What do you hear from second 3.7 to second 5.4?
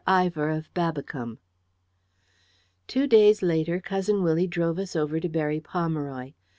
Cousin Willie drove us over to